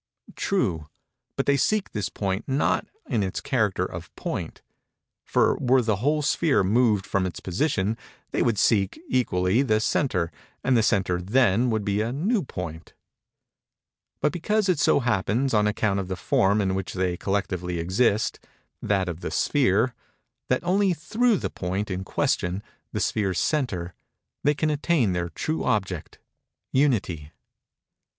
[0.35, 0.89] True;
[1.35, 6.63] but they seek this point not in its character of point—(for, were the whole sphere
[6.63, 7.95] moved from its position,
[8.31, 10.31] they would seek, equally, the centre;
[10.63, 12.95] and the centre then would be a new point)—but
[14.31, 19.19] because it so happens, on account of the form in which they collectively exist—(that of
[19.21, 26.17] the sphere)—that only through the point in question—the sphere's centre—they can attain their true object,
[26.71, 27.31] Unity.